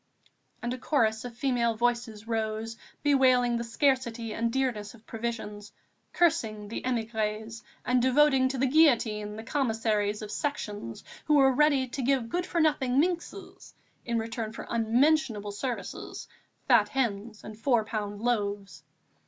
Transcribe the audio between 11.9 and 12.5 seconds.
give good